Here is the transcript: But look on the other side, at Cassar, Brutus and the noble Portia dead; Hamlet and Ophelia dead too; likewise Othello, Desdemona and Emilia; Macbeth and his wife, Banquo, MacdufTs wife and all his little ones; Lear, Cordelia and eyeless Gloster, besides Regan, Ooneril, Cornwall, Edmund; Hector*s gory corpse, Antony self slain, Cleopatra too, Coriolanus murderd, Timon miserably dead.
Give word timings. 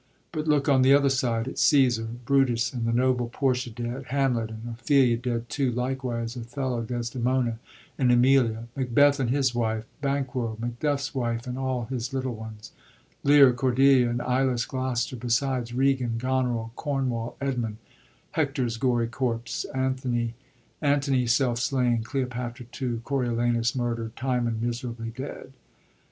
But 0.31 0.47
look 0.47 0.67
on 0.67 0.81
the 0.81 0.95
other 0.95 1.11
side, 1.11 1.47
at 1.47 1.57
Cassar, 1.57 2.07
Brutus 2.25 2.73
and 2.73 2.87
the 2.87 2.91
noble 2.91 3.29
Portia 3.29 3.69
dead; 3.69 4.05
Hamlet 4.07 4.49
and 4.49 4.63
Ophelia 4.73 5.15
dead 5.15 5.47
too; 5.47 5.71
likewise 5.71 6.35
Othello, 6.35 6.81
Desdemona 6.81 7.59
and 7.99 8.11
Emilia; 8.11 8.67
Macbeth 8.75 9.19
and 9.19 9.29
his 9.29 9.53
wife, 9.53 9.85
Banquo, 10.01 10.57
MacdufTs 10.59 11.13
wife 11.13 11.45
and 11.45 11.55
all 11.55 11.85
his 11.85 12.15
little 12.15 12.33
ones; 12.33 12.71
Lear, 13.23 13.53
Cordelia 13.53 14.09
and 14.09 14.23
eyeless 14.23 14.65
Gloster, 14.65 15.15
besides 15.15 15.71
Regan, 15.71 16.17
Ooneril, 16.17 16.71
Cornwall, 16.75 17.37
Edmund; 17.39 17.77
Hector*s 18.31 18.77
gory 18.77 19.05
corpse, 19.07 19.65
Antony 19.71 21.27
self 21.27 21.59
slain, 21.59 22.01
Cleopatra 22.01 22.65
too, 22.71 23.01
Coriolanus 23.03 23.73
murderd, 23.75 24.15
Timon 24.15 24.57
miserably 24.63 25.11
dead. 25.11 25.53